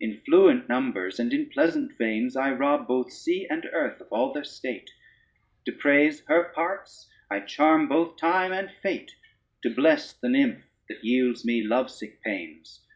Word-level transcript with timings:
In 0.00 0.22
fluent 0.24 0.70
numbers, 0.70 1.20
and 1.20 1.34
in 1.34 1.50
pleasant 1.50 1.98
veins, 1.98 2.34
I 2.34 2.50
rob 2.50 2.88
both 2.88 3.12
sea 3.12 3.46
and 3.50 3.68
earth 3.74 4.00
of 4.00 4.06
all 4.10 4.32
their 4.32 4.42
state, 4.42 4.88
To 5.66 5.72
praise 5.72 6.22
her 6.28 6.44
parts: 6.54 7.10
I 7.30 7.40
charm 7.40 7.86
both 7.86 8.16
time 8.16 8.52
and 8.52 8.70
fate, 8.70 9.14
To 9.64 9.68
bless 9.68 10.14
the 10.14 10.30
nymph 10.30 10.62
that 10.88 11.04
yields 11.04 11.44
me 11.44 11.62
lovesick 11.62 12.22
pains. 12.22 12.86